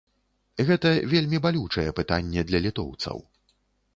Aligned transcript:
Гэта 0.67 0.93
вельмі 1.11 1.41
балючае 1.45 1.85
пытанне 2.01 2.41
для 2.47 2.59
літоўцаў. 2.67 3.17